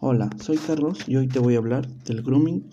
[0.00, 2.70] Hola, soy Carlos y hoy te voy a hablar del grooming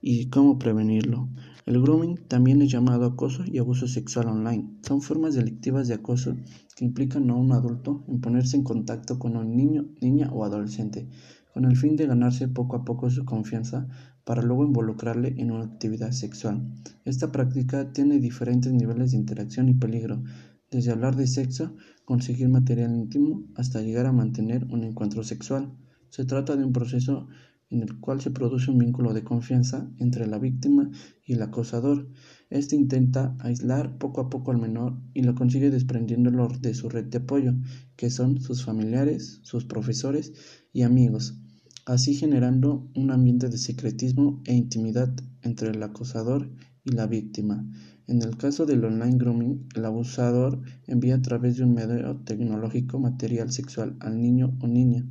[0.00, 1.28] y cómo prevenirlo.
[1.66, 4.78] El grooming también es llamado acoso y abuso sexual online.
[4.80, 6.34] Son formas delictivas de acoso
[6.74, 11.10] que implican a un adulto en ponerse en contacto con un niño, niña o adolescente,
[11.52, 13.86] con el fin de ganarse poco a poco su confianza
[14.24, 16.72] para luego involucrarle en una actividad sexual.
[17.04, 20.22] Esta práctica tiene diferentes niveles de interacción y peligro,
[20.70, 21.76] desde hablar de sexo,
[22.06, 25.70] conseguir material íntimo, hasta llegar a mantener un encuentro sexual.
[26.12, 27.26] Se trata de un proceso
[27.70, 30.90] en el cual se produce un vínculo de confianza entre la víctima
[31.24, 32.06] y el acosador.
[32.50, 37.06] Este intenta aislar poco a poco al menor y lo consigue desprendiéndolo de su red
[37.06, 37.54] de apoyo,
[37.96, 40.34] que son sus familiares, sus profesores
[40.70, 41.40] y amigos,
[41.86, 46.50] así generando un ambiente de secretismo e intimidad entre el acosador
[46.84, 47.66] y la víctima.
[48.06, 52.98] En el caso del online grooming, el abusador envía a través de un medio tecnológico
[52.98, 55.06] material sexual al niño o niña.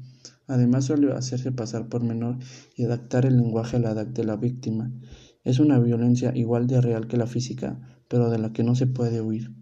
[0.51, 2.37] Además suele hacerse pasar por menor
[2.75, 4.91] y adaptar el lenguaje a la edad de la víctima.
[5.45, 8.85] Es una violencia igual de real que la física, pero de la que no se
[8.85, 9.55] puede huir.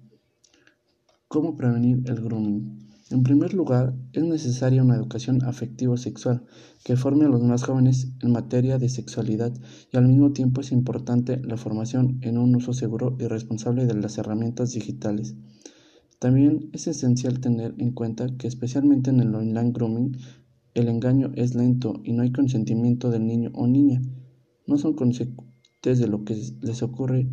[1.28, 2.90] ¿Cómo prevenir el grooming?
[3.12, 6.44] En primer lugar, es necesaria una educación afectivo-sexual
[6.84, 9.54] que forme a los más jóvenes en materia de sexualidad
[9.94, 13.94] y al mismo tiempo es importante la formación en un uso seguro y responsable de
[13.94, 15.36] las herramientas digitales.
[16.18, 20.18] También es esencial tener en cuenta que especialmente en el online grooming
[20.80, 24.02] el engaño es lento y no hay consentimiento del niño o niña.
[24.68, 27.30] No son conscientes de lo que les ocurre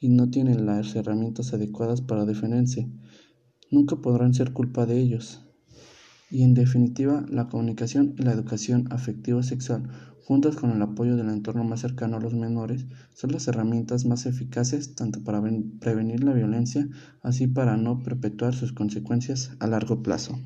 [0.00, 2.88] y no tienen las herramientas adecuadas para defenderse
[3.70, 5.42] nunca podrán ser culpa de ellos.
[6.30, 9.88] Y en definitiva, la comunicación y la educación afectivo-sexual,
[10.24, 14.26] juntas con el apoyo del entorno más cercano a los menores, son las herramientas más
[14.26, 15.40] eficaces tanto para
[15.80, 16.88] prevenir la violencia,
[17.22, 20.36] así para no perpetuar sus consecuencias a largo plazo.